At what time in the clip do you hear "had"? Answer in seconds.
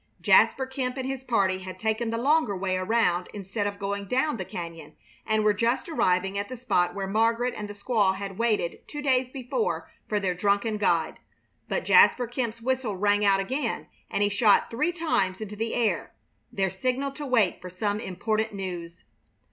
1.59-1.77, 8.15-8.39